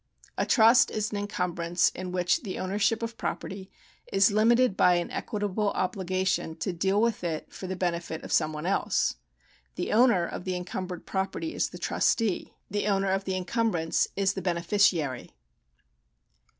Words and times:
A 0.35 0.47
trust 0.47 0.89
is 0.89 1.11
an 1.11 1.17
encumbrance 1.17 1.89
in 1.91 2.11
which 2.11 2.41
the 2.41 2.57
ownership 2.57 3.03
of 3.03 3.19
property 3.19 3.69
is 4.11 4.31
limited 4.31 4.75
by 4.75 4.95
an 4.95 5.11
equitable 5.11 5.69
obligation 5.73 6.55
to 6.55 6.73
deal 6.73 6.99
with 6.99 7.23
it 7.23 7.53
for 7.53 7.67
the 7.67 7.75
benefit 7.75 8.23
of 8.23 8.31
some 8.31 8.51
one 8.51 8.65
else. 8.65 9.17
The 9.75 9.91
owner 9.93 10.25
of 10.25 10.43
the 10.43 10.55
encumbered 10.55 11.05
property 11.05 11.53
is 11.53 11.69
the 11.69 11.77
trustee; 11.77 12.51
the 12.67 12.87
owner 12.87 13.11
of 13.11 13.25
the 13.25 13.35
encumbrance 13.37 14.07
is 14.15 14.33
the 14.33 14.41
beneficiary. 14.41 15.33